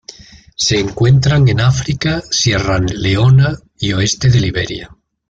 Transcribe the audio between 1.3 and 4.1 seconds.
en África: Sierra Leona y